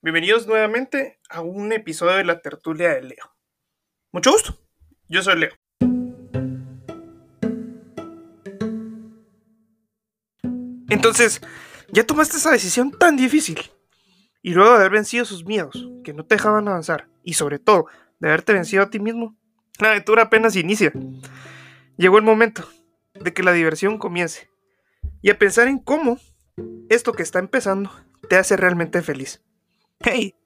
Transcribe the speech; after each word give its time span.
Bienvenidos 0.00 0.46
nuevamente 0.46 1.18
a 1.28 1.40
un 1.40 1.72
episodio 1.72 2.18
de 2.18 2.24
la 2.24 2.40
tertulia 2.40 2.90
de 2.90 3.02
Leo. 3.02 3.34
Mucho 4.12 4.30
gusto, 4.30 4.56
yo 5.08 5.24
soy 5.24 5.40
Leo. 5.40 5.50
Entonces, 10.88 11.40
ya 11.88 12.06
tomaste 12.06 12.36
esa 12.36 12.52
decisión 12.52 12.92
tan 12.92 13.16
difícil. 13.16 13.58
Y 14.40 14.54
luego 14.54 14.70
de 14.70 14.76
haber 14.76 14.92
vencido 14.92 15.24
sus 15.24 15.44
miedos, 15.44 15.88
que 16.04 16.12
no 16.12 16.24
te 16.24 16.36
dejaban 16.36 16.68
avanzar, 16.68 17.08
y 17.24 17.32
sobre 17.32 17.58
todo, 17.58 17.86
de 18.20 18.28
haberte 18.28 18.52
vencido 18.52 18.84
a 18.84 18.90
ti 18.90 19.00
mismo, 19.00 19.36
la 19.80 19.90
aventura 19.90 20.22
apenas 20.22 20.54
inicia. 20.54 20.92
Llegó 21.96 22.18
el 22.18 22.24
momento 22.24 22.68
de 23.14 23.34
que 23.34 23.42
la 23.42 23.52
diversión 23.52 23.98
comience. 23.98 24.48
Y 25.22 25.30
a 25.30 25.38
pensar 25.40 25.66
en 25.66 25.80
cómo 25.80 26.20
esto 26.88 27.12
que 27.14 27.24
está 27.24 27.40
empezando 27.40 27.90
te 28.28 28.36
hace 28.36 28.56
realmente 28.56 29.02
feliz. 29.02 29.42
Hey, 30.00 30.36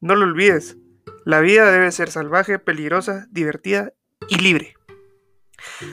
no 0.00 0.16
lo 0.16 0.26
olvides. 0.26 0.76
La 1.24 1.40
vida 1.40 1.70
debe 1.70 1.90
ser 1.92 2.10
salvaje, 2.10 2.58
peligrosa, 2.58 3.26
divertida 3.30 3.94
y 4.28 4.36
libre. 4.36 4.74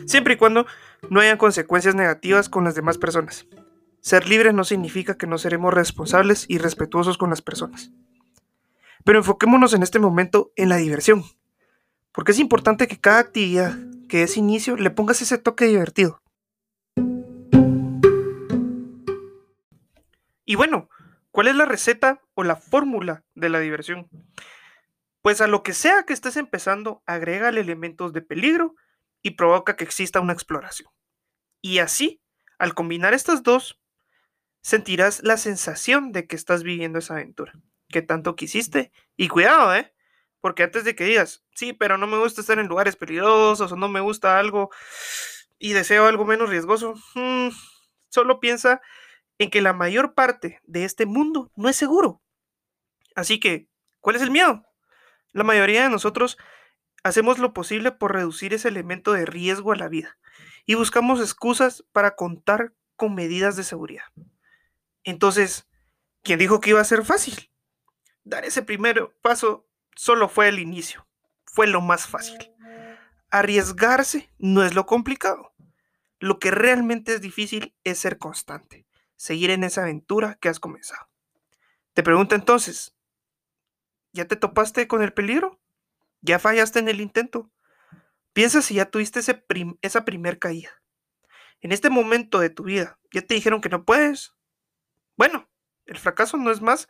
Siempre 0.05 0.33
y 0.33 0.37
cuando 0.37 0.65
no 1.09 1.21
hayan 1.21 1.37
consecuencias 1.37 1.95
negativas 1.95 2.49
con 2.49 2.65
las 2.65 2.75
demás 2.75 2.97
personas. 2.97 3.47
Ser 4.01 4.27
libre 4.27 4.51
no 4.51 4.65
significa 4.65 5.17
que 5.17 5.27
no 5.27 5.37
seremos 5.37 5.73
responsables 5.73 6.45
y 6.49 6.57
respetuosos 6.57 7.17
con 7.17 7.29
las 7.29 7.41
personas. 7.41 7.91
Pero 9.05 9.19
enfoquémonos 9.19 9.73
en 9.73 9.83
este 9.83 9.99
momento 9.99 10.51
en 10.57 10.67
la 10.67 10.75
diversión. 10.75 11.23
Porque 12.11 12.33
es 12.33 12.39
importante 12.39 12.87
que 12.87 12.99
cada 12.99 13.19
actividad 13.19 13.77
que 14.09 14.23
es 14.23 14.35
inicio 14.35 14.75
le 14.75 14.91
pongas 14.91 15.21
ese 15.21 15.37
toque 15.37 15.65
divertido. 15.65 16.21
Y 20.45 20.55
bueno, 20.55 20.89
¿cuál 21.35 21.49
es 21.49 21.55
la 21.57 21.65
receta 21.65 22.21
o 22.33 22.45
la 22.45 22.55
fórmula 22.55 23.25
de 23.33 23.49
la 23.49 23.59
diversión? 23.59 24.07
Pues 25.21 25.41
a 25.41 25.47
lo 25.47 25.63
que 25.63 25.73
sea 25.73 26.03
que 26.03 26.13
estés 26.13 26.37
empezando, 26.37 27.03
agrégale 27.05 27.59
elementos 27.59 28.13
de 28.13 28.21
peligro 28.21 28.75
y 29.21 29.31
provoca 29.31 29.75
que 29.75 29.83
exista 29.83 30.21
una 30.21 30.31
exploración. 30.31 30.89
Y 31.61 31.79
así, 31.79 32.21
al 32.57 32.73
combinar 32.73 33.13
estas 33.13 33.43
dos, 33.43 33.81
sentirás 34.61 35.23
la 35.23 35.35
sensación 35.35 36.13
de 36.13 36.25
que 36.25 36.37
estás 36.37 36.63
viviendo 36.63 36.99
esa 36.99 37.15
aventura, 37.15 37.51
que 37.89 38.01
tanto 38.01 38.37
quisiste. 38.37 38.93
Y 39.17 39.27
cuidado, 39.27 39.75
¿eh? 39.75 39.93
Porque 40.39 40.63
antes 40.63 40.85
de 40.85 40.95
que 40.95 41.03
digas, 41.03 41.43
sí, 41.53 41.73
pero 41.73 41.97
no 41.97 42.07
me 42.07 42.17
gusta 42.17 42.39
estar 42.39 42.59
en 42.59 42.67
lugares 42.67 42.95
peligrosos 42.95 43.73
o 43.73 43.75
no 43.75 43.89
me 43.89 43.99
gusta 43.99 44.39
algo 44.39 44.69
y 45.59 45.73
deseo 45.73 46.05
algo 46.05 46.23
menos 46.23 46.49
riesgoso, 46.49 46.93
mm, 47.15 47.49
solo 48.07 48.39
piensa 48.39 48.81
en 49.37 49.49
que 49.49 49.61
la 49.61 49.73
mayor 49.73 50.13
parte 50.13 50.61
de 50.63 50.85
este 50.85 51.05
mundo 51.05 51.51
no 51.55 51.69
es 51.69 51.75
seguro. 51.75 52.21
Así 53.15 53.39
que, 53.39 53.67
¿cuál 53.99 54.15
es 54.15 54.21
el 54.21 54.31
miedo? 54.31 54.65
La 55.31 55.43
mayoría 55.43 55.83
de 55.83 55.89
nosotros 55.89 56.37
hacemos 57.03 57.39
lo 57.39 57.53
posible 57.53 57.91
por 57.91 58.13
reducir 58.13 58.53
ese 58.53 58.67
elemento 58.67 59.13
de 59.13 59.25
riesgo 59.25 59.73
a 59.73 59.75
la 59.75 59.89
vida 59.89 60.17
y 60.65 60.75
buscamos 60.75 61.19
excusas 61.19 61.83
para 61.91 62.15
contar 62.15 62.73
con 62.95 63.13
medidas 63.13 63.55
de 63.55 63.63
seguridad. 63.63 64.05
Entonces, 65.03 65.67
¿quién 66.23 66.39
dijo 66.39 66.59
que 66.59 66.71
iba 66.71 66.81
a 66.81 66.85
ser 66.85 67.05
fácil? 67.05 67.51
Dar 68.23 68.45
ese 68.45 68.63
primer 68.63 69.15
paso 69.21 69.67
solo 69.95 70.29
fue 70.29 70.47
el 70.47 70.59
inicio, 70.59 71.07
fue 71.45 71.67
lo 71.67 71.81
más 71.81 72.07
fácil. 72.07 72.37
Arriesgarse 73.29 74.31
no 74.39 74.63
es 74.63 74.73
lo 74.73 74.85
complicado. 74.85 75.53
Lo 76.19 76.39
que 76.39 76.49
realmente 76.49 77.13
es 77.13 77.21
difícil 77.21 77.75
es 77.83 77.99
ser 77.99 78.17
constante 78.17 78.84
seguir 79.15 79.49
en 79.49 79.63
esa 79.63 79.81
aventura 79.81 80.37
que 80.41 80.49
has 80.49 80.59
comenzado. 80.59 81.07
Te 81.93 82.03
pregunto 82.03 82.35
entonces, 82.35 82.95
¿ya 84.11 84.25
te 84.25 84.35
topaste 84.35 84.87
con 84.87 85.01
el 85.01 85.13
peligro? 85.13 85.59
¿Ya 86.21 86.39
fallaste 86.39 86.79
en 86.79 86.89
el 86.89 87.01
intento? 87.01 87.51
Piensa 88.33 88.61
si 88.61 88.75
ya 88.75 88.85
tuviste 88.85 89.21
esa 89.81 90.05
primer 90.05 90.39
caída. 90.39 90.71
En 91.61 91.71
este 91.71 91.89
momento 91.89 92.39
de 92.39 92.49
tu 92.49 92.63
vida, 92.63 92.99
¿ya 93.11 93.21
te 93.21 93.33
dijeron 93.33 93.61
que 93.61 93.69
no 93.69 93.85
puedes? 93.85 94.35
Bueno, 95.15 95.49
el 95.85 95.97
fracaso 95.97 96.37
no 96.37 96.51
es 96.51 96.61
más 96.61 96.87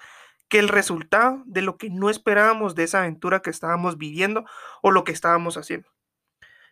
que 0.47 0.59
el 0.59 0.69
resultado 0.69 1.43
de 1.45 1.61
lo 1.61 1.77
que 1.77 1.89
no 1.89 2.09
esperábamos 2.09 2.75
de 2.75 2.83
esa 2.83 2.99
aventura 2.99 3.41
que 3.41 3.49
estábamos 3.49 3.97
viviendo 3.97 4.45
o 4.81 4.91
lo 4.91 5.03
que 5.03 5.11
estábamos 5.11 5.57
haciendo. 5.57 5.89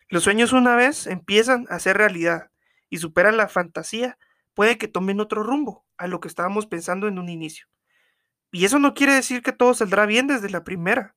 Los 0.09 0.23
sueños 0.23 0.53
una 0.53 0.75
vez 0.75 1.07
empiezan 1.07 1.65
a 1.69 1.79
ser 1.79 1.97
realidad 1.97 2.51
y 2.89 2.97
superan 2.97 3.37
la 3.37 3.47
fantasía 3.47 4.17
puede 4.53 4.77
que 4.77 4.87
tomen 4.87 5.19
otro 5.19 5.43
rumbo 5.43 5.85
a 5.97 6.07
lo 6.07 6.19
que 6.19 6.27
estábamos 6.27 6.65
pensando 6.65 7.07
en 7.07 7.19
un 7.19 7.29
inicio. 7.29 7.67
Y 8.51 8.65
eso 8.65 8.79
no 8.79 8.93
quiere 8.93 9.13
decir 9.13 9.41
que 9.41 9.51
todo 9.51 9.73
saldrá 9.73 10.05
bien 10.05 10.27
desde 10.27 10.49
la 10.49 10.63
primera. 10.63 11.15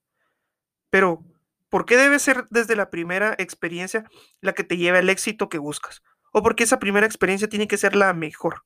Pero, 0.90 1.24
¿por 1.68 1.84
qué 1.84 1.96
debe 1.96 2.18
ser 2.18 2.46
desde 2.50 2.76
la 2.76 2.90
primera 2.90 3.34
experiencia 3.38 4.08
la 4.40 4.54
que 4.54 4.64
te 4.64 4.76
lleve 4.76 4.98
al 4.98 5.10
éxito 5.10 5.48
que 5.48 5.58
buscas? 5.58 6.02
¿O 6.32 6.42
por 6.42 6.56
qué 6.56 6.64
esa 6.64 6.78
primera 6.78 7.06
experiencia 7.06 7.48
tiene 7.48 7.68
que 7.68 7.76
ser 7.76 7.94
la 7.94 8.12
mejor? 8.14 8.64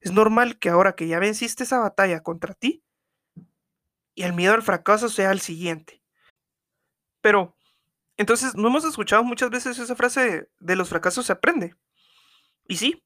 Es 0.00 0.12
normal 0.12 0.58
que 0.58 0.68
ahora 0.68 0.94
que 0.94 1.08
ya 1.08 1.18
venciste 1.18 1.64
esa 1.64 1.78
batalla 1.78 2.20
contra 2.22 2.54
ti, 2.54 2.82
y 4.14 4.22
el 4.22 4.32
miedo 4.32 4.54
al 4.54 4.62
fracaso 4.62 5.08
sea 5.08 5.30
el 5.30 5.40
siguiente. 5.40 6.02
Pero, 7.20 7.56
entonces, 8.16 8.56
¿no 8.56 8.68
hemos 8.68 8.84
escuchado 8.84 9.22
muchas 9.22 9.50
veces 9.50 9.78
esa 9.78 9.94
frase 9.94 10.48
de 10.58 10.76
los 10.76 10.88
fracasos 10.88 11.26
se 11.26 11.32
aprende? 11.32 11.76
Y 12.66 12.76
sí, 12.78 13.04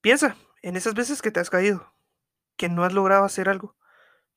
Piensa 0.00 0.36
en 0.62 0.76
esas 0.76 0.94
veces 0.94 1.20
que 1.20 1.30
te 1.30 1.40
has 1.40 1.50
caído, 1.50 1.92
que 2.56 2.68
no 2.68 2.84
has 2.84 2.92
logrado 2.92 3.24
hacer 3.24 3.48
algo, 3.48 3.76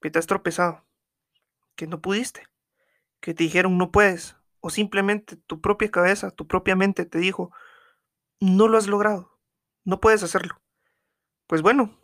que 0.01 0.12
te 0.12 0.19
has 0.19 0.28
tropezado, 0.28 0.85
que 1.75 1.88
no 1.88 2.01
pudiste, 2.01 2.47
que 3.22 3.34
te 3.34 3.44
dijeron 3.44 3.78
no 3.78 3.91
puedes, 3.91 4.35
o 4.59 4.69
simplemente 4.69 5.38
tu 5.38 5.62
propia 5.62 5.90
cabeza, 5.90 6.31
tu 6.31 6.47
propia 6.47 6.75
mente 6.75 7.06
te 7.06 7.18
dijo, 7.18 7.52
no 8.41 8.68
lo 8.68 8.78
has 8.78 8.88
logrado, 8.88 9.40
no 9.85 10.02
puedes 10.02 10.23
hacerlo. 10.23 10.62
Pues 11.47 11.62
bueno, 11.62 11.97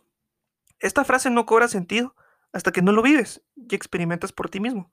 esta 0.78 1.04
frase 1.04 1.28
no 1.28 1.44
cobra 1.44 1.68
sentido 1.68 2.16
hasta 2.52 2.72
que 2.72 2.80
no 2.80 2.92
lo 2.92 3.02
vives 3.02 3.42
y 3.56 3.74
experimentas 3.74 4.32
por 4.32 4.48
ti 4.48 4.60
mismo. 4.60 4.90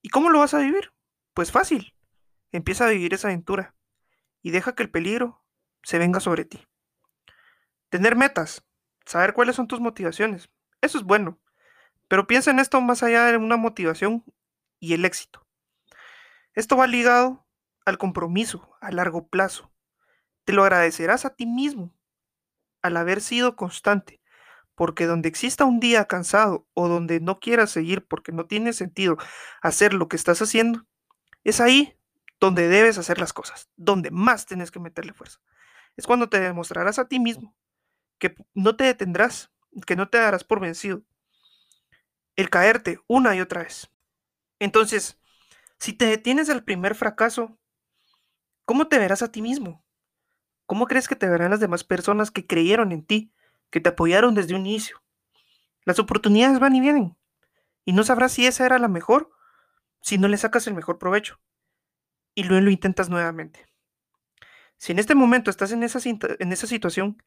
¿Y 0.00 0.08
cómo 0.08 0.30
lo 0.30 0.38
vas 0.38 0.54
a 0.54 0.58
vivir? 0.58 0.92
Pues 1.34 1.52
fácil. 1.52 1.94
Empieza 2.50 2.86
a 2.86 2.90
vivir 2.90 3.12
esa 3.12 3.28
aventura 3.28 3.74
y 4.40 4.50
deja 4.52 4.74
que 4.74 4.82
el 4.82 4.90
peligro 4.90 5.44
se 5.82 5.98
venga 5.98 6.20
sobre 6.20 6.46
ti. 6.46 6.66
Tener 7.90 8.16
metas, 8.16 8.64
saber 9.06 9.32
cuáles 9.32 9.56
son 9.56 9.66
tus 9.66 9.80
motivaciones, 9.80 10.50
eso 10.82 10.98
es 10.98 11.04
bueno, 11.04 11.38
pero 12.06 12.26
piensa 12.26 12.50
en 12.50 12.58
esto 12.58 12.80
más 12.80 13.02
allá 13.02 13.24
de 13.26 13.36
una 13.38 13.56
motivación 13.56 14.24
y 14.78 14.92
el 14.92 15.04
éxito. 15.04 15.46
Esto 16.52 16.76
va 16.76 16.86
ligado 16.86 17.46
al 17.86 17.98
compromiso 17.98 18.76
a 18.80 18.90
largo 18.90 19.28
plazo. 19.28 19.72
Te 20.44 20.52
lo 20.52 20.62
agradecerás 20.62 21.24
a 21.24 21.34
ti 21.34 21.46
mismo 21.46 21.94
al 22.82 22.96
haber 22.96 23.20
sido 23.20 23.56
constante, 23.56 24.20
porque 24.74 25.06
donde 25.06 25.28
exista 25.28 25.64
un 25.64 25.80
día 25.80 26.04
cansado 26.04 26.66
o 26.74 26.88
donde 26.88 27.20
no 27.20 27.40
quieras 27.40 27.70
seguir 27.70 28.06
porque 28.06 28.32
no 28.32 28.46
tiene 28.46 28.72
sentido 28.72 29.16
hacer 29.62 29.94
lo 29.94 30.08
que 30.08 30.16
estás 30.16 30.42
haciendo, 30.42 30.86
es 31.42 31.60
ahí 31.60 31.98
donde 32.38 32.68
debes 32.68 32.98
hacer 32.98 33.18
las 33.18 33.32
cosas, 33.32 33.70
donde 33.76 34.10
más 34.10 34.46
tienes 34.46 34.70
que 34.70 34.78
meterle 34.78 35.14
fuerza. 35.14 35.40
Es 35.96 36.06
cuando 36.06 36.28
te 36.28 36.38
demostrarás 36.38 36.98
a 36.98 37.08
ti 37.08 37.18
mismo 37.18 37.56
que 38.18 38.34
no 38.54 38.76
te 38.76 38.84
detendrás, 38.84 39.52
que 39.86 39.96
no 39.96 40.08
te 40.08 40.18
darás 40.18 40.44
por 40.44 40.60
vencido. 40.60 41.02
El 42.36 42.50
caerte 42.50 43.00
una 43.06 43.34
y 43.34 43.40
otra 43.40 43.62
vez. 43.62 43.90
Entonces, 44.58 45.20
si 45.78 45.92
te 45.92 46.06
detienes 46.06 46.50
al 46.50 46.64
primer 46.64 46.94
fracaso, 46.94 47.58
¿cómo 48.64 48.88
te 48.88 48.98
verás 48.98 49.22
a 49.22 49.32
ti 49.32 49.42
mismo? 49.42 49.84
¿Cómo 50.66 50.86
crees 50.86 51.08
que 51.08 51.16
te 51.16 51.28
verán 51.28 51.50
las 51.50 51.60
demás 51.60 51.84
personas 51.84 52.30
que 52.30 52.46
creyeron 52.46 52.92
en 52.92 53.04
ti, 53.04 53.32
que 53.70 53.80
te 53.80 53.88
apoyaron 53.88 54.34
desde 54.34 54.54
un 54.54 54.66
inicio? 54.66 55.02
Las 55.84 55.98
oportunidades 55.98 56.58
van 56.60 56.76
y 56.76 56.80
vienen, 56.80 57.16
y 57.84 57.92
no 57.92 58.04
sabrás 58.04 58.32
si 58.32 58.46
esa 58.46 58.66
era 58.66 58.78
la 58.78 58.88
mejor 58.88 59.30
si 60.00 60.18
no 60.18 60.28
le 60.28 60.36
sacas 60.36 60.66
el 60.66 60.74
mejor 60.74 60.98
provecho. 60.98 61.40
Y 62.34 62.44
luego 62.44 62.64
lo 62.64 62.70
intentas 62.70 63.08
nuevamente. 63.08 63.66
Si 64.76 64.92
en 64.92 64.98
este 64.98 65.14
momento 65.14 65.50
estás 65.50 65.72
en 65.72 65.82
esa, 65.82 65.98
en 66.08 66.52
esa 66.52 66.66
situación, 66.66 67.22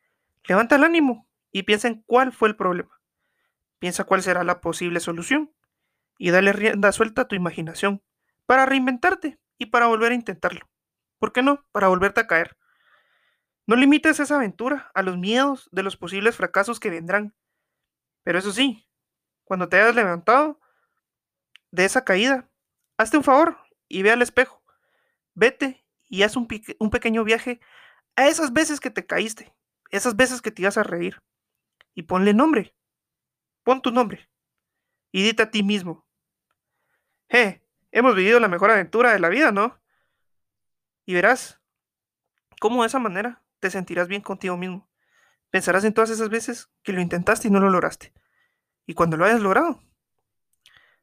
Levanta 0.47 0.75
el 0.75 0.83
ánimo 0.83 1.27
y 1.51 1.63
piensa 1.63 1.87
en 1.87 2.01
cuál 2.03 2.31
fue 2.31 2.49
el 2.49 2.55
problema. 2.55 2.99
Piensa 3.79 4.03
cuál 4.03 4.21
será 4.23 4.43
la 4.43 4.61
posible 4.61 4.99
solución 4.99 5.53
y 6.17 6.31
dale 6.31 6.53
rienda 6.53 6.91
suelta 6.91 7.23
a 7.23 7.27
tu 7.27 7.35
imaginación 7.35 8.03
para 8.45 8.65
reinventarte 8.65 9.39
y 9.57 9.67
para 9.67 9.87
volver 9.87 10.11
a 10.11 10.15
intentarlo. 10.15 10.69
¿Por 11.19 11.33
qué 11.33 11.41
no? 11.41 11.65
Para 11.71 11.87
volverte 11.87 12.21
a 12.21 12.27
caer. 12.27 12.57
No 13.67 13.75
limites 13.75 14.19
esa 14.19 14.35
aventura 14.35 14.91
a 14.93 15.03
los 15.03 15.17
miedos 15.17 15.69
de 15.71 15.83
los 15.83 15.97
posibles 15.97 16.35
fracasos 16.35 16.79
que 16.79 16.89
vendrán. 16.89 17.35
Pero 18.23 18.39
eso 18.39 18.51
sí, 18.51 18.87
cuando 19.43 19.69
te 19.69 19.79
hayas 19.79 19.95
levantado 19.95 20.59
de 21.71 21.85
esa 21.85 22.03
caída, 22.03 22.49
hazte 22.97 23.17
un 23.17 23.23
favor 23.23 23.57
y 23.87 24.01
ve 24.01 24.11
al 24.11 24.21
espejo. 24.21 24.63
Vete 25.33 25.85
y 26.09 26.23
haz 26.23 26.35
un, 26.35 26.47
un 26.79 26.89
pequeño 26.89 27.23
viaje 27.23 27.61
a 28.15 28.27
esas 28.27 28.51
veces 28.51 28.79
que 28.79 28.89
te 28.89 29.05
caíste 29.05 29.53
esas 29.91 30.15
veces 30.15 30.41
que 30.41 30.51
te 30.51 30.63
ibas 30.63 30.77
a 30.77 30.83
reír. 30.83 31.21
Y 31.93 32.03
ponle 32.03 32.33
nombre. 32.33 32.73
Pon 33.63 33.81
tu 33.81 33.91
nombre. 33.91 34.29
y 35.11 35.23
dite 35.23 35.43
a 35.43 35.51
ti 35.51 35.61
mismo, 35.61 36.07
eh, 37.27 37.61
hemos 37.91 38.15
vivido 38.15 38.39
la 38.39 38.47
mejor 38.47 38.71
aventura 38.71 39.13
de 39.13 39.19
la 39.19 39.29
vida, 39.29 39.51
¿no? 39.51 39.79
Y 41.05 41.13
verás 41.13 41.61
cómo 42.59 42.81
de 42.81 42.87
esa 42.87 42.99
manera 42.99 43.43
te 43.59 43.69
sentirás 43.69 44.07
bien 44.07 44.21
contigo 44.21 44.57
mismo. 44.57 44.89
Pensarás 45.49 45.83
en 45.83 45.93
todas 45.93 46.09
esas 46.09 46.29
veces 46.29 46.69
que 46.83 46.93
lo 46.93 47.01
intentaste 47.01 47.47
y 47.47 47.51
no 47.51 47.59
lo 47.59 47.69
lograste. 47.69 48.13
Y 48.85 48.93
cuando 48.93 49.17
lo 49.17 49.25
hayas 49.25 49.41
logrado, 49.41 49.81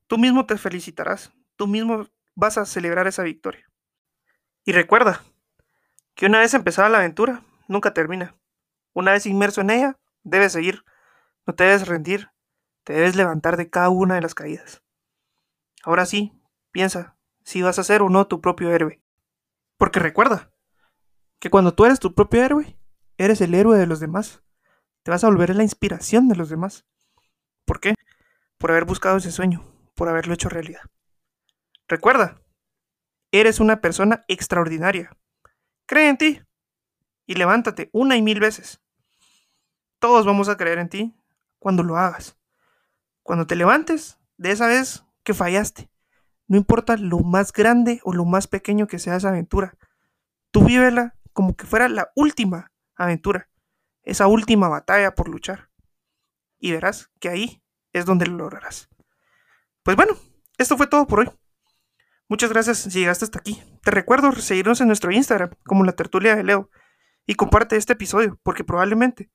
tú 0.06 0.18
mismo 0.18 0.46
te 0.46 0.56
felicitarás, 0.58 1.32
tú 1.56 1.66
mismo 1.66 2.06
vas 2.34 2.58
a 2.58 2.66
celebrar 2.66 3.06
esa 3.06 3.22
victoria. 3.22 3.70
Y 4.64 4.72
recuerda 4.72 5.22
que 6.14 6.26
una 6.26 6.40
vez 6.40 6.52
empezada 6.54 6.88
la 6.88 6.98
aventura, 6.98 7.42
nunca 7.68 7.94
termina. 7.94 8.34
Una 8.92 9.12
vez 9.12 9.26
inmerso 9.26 9.60
en 9.60 9.70
ella, 9.70 9.98
debes 10.22 10.52
seguir, 10.52 10.84
no 11.46 11.54
te 11.54 11.64
debes 11.64 11.86
rendir, 11.86 12.30
te 12.84 12.92
debes 12.92 13.16
levantar 13.16 13.56
de 13.56 13.70
cada 13.70 13.90
una 13.90 14.14
de 14.14 14.20
las 14.20 14.34
caídas. 14.34 14.82
Ahora 15.82 16.06
sí, 16.06 16.32
piensa 16.70 17.16
si 17.44 17.62
vas 17.62 17.78
a 17.78 17.84
ser 17.84 18.02
o 18.02 18.10
no 18.10 18.26
tu 18.26 18.40
propio 18.40 18.70
héroe. 18.70 19.02
Porque 19.76 20.00
recuerda 20.00 20.50
que 21.38 21.50
cuando 21.50 21.74
tú 21.74 21.84
eres 21.86 22.00
tu 22.00 22.14
propio 22.14 22.42
héroe, 22.42 22.78
eres 23.16 23.40
el 23.40 23.54
héroe 23.54 23.78
de 23.78 23.86
los 23.86 24.00
demás. 24.00 24.42
Te 25.02 25.10
vas 25.10 25.24
a 25.24 25.28
volver 25.28 25.54
la 25.54 25.62
inspiración 25.62 26.28
de 26.28 26.36
los 26.36 26.50
demás. 26.50 26.84
¿Por 27.64 27.80
qué? 27.80 27.94
Por 28.58 28.70
haber 28.70 28.84
buscado 28.84 29.16
ese 29.16 29.30
sueño, 29.30 29.64
por 29.94 30.08
haberlo 30.08 30.34
hecho 30.34 30.48
realidad. 30.48 30.82
Recuerda, 31.86 32.42
eres 33.32 33.60
una 33.60 33.80
persona 33.80 34.24
extraordinaria. 34.28 35.16
Cree 35.86 36.08
en 36.08 36.18
ti 36.18 36.42
y 37.28 37.34
levántate 37.34 37.90
una 37.92 38.16
y 38.16 38.22
mil 38.22 38.40
veces. 38.40 38.80
Todos 40.00 40.24
vamos 40.24 40.48
a 40.48 40.56
creer 40.56 40.78
en 40.78 40.88
ti 40.88 41.14
cuando 41.58 41.82
lo 41.82 41.98
hagas. 41.98 42.38
Cuando 43.22 43.46
te 43.46 43.54
levantes 43.54 44.18
de 44.38 44.50
esa 44.50 44.66
vez 44.66 45.04
que 45.22 45.34
fallaste. 45.34 45.90
No 46.46 46.56
importa 46.56 46.96
lo 46.96 47.18
más 47.18 47.52
grande 47.52 48.00
o 48.02 48.14
lo 48.14 48.24
más 48.24 48.46
pequeño 48.46 48.86
que 48.86 48.98
sea 48.98 49.16
esa 49.16 49.28
aventura. 49.28 49.76
Tú 50.50 50.64
vívela 50.64 51.16
como 51.34 51.54
que 51.54 51.66
fuera 51.66 51.90
la 51.90 52.10
última 52.16 52.72
aventura. 52.96 53.50
Esa 54.02 54.26
última 54.26 54.68
batalla 54.68 55.14
por 55.14 55.28
luchar. 55.28 55.68
Y 56.58 56.72
verás 56.72 57.10
que 57.20 57.28
ahí 57.28 57.62
es 57.92 58.06
donde 58.06 58.26
lo 58.26 58.38
lograrás. 58.38 58.88
Pues 59.82 59.98
bueno, 59.98 60.16
esto 60.56 60.78
fue 60.78 60.86
todo 60.86 61.06
por 61.06 61.20
hoy. 61.20 61.30
Muchas 62.26 62.50
gracias 62.50 62.78
si 62.78 63.00
llegaste 63.00 63.26
hasta 63.26 63.38
aquí. 63.38 63.62
Te 63.82 63.90
recuerdo 63.90 64.32
seguirnos 64.32 64.80
en 64.80 64.86
nuestro 64.86 65.12
Instagram 65.12 65.50
como 65.66 65.84
la 65.84 65.92
tertulia 65.92 66.34
de 66.34 66.44
Leo 66.44 66.70
y 67.28 67.34
comparte 67.34 67.76
este 67.76 67.92
episodio 67.92 68.40
porque 68.42 68.64
probablemente 68.64 69.30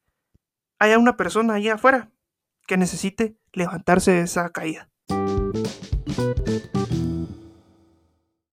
haya 0.80 0.98
una 0.98 1.16
persona 1.16 1.54
ahí 1.54 1.70
afuera 1.70 2.12
que 2.68 2.76
necesite 2.76 3.38
levantarse 3.54 4.12
de 4.12 4.22
esa 4.22 4.50
caída. 4.50 4.90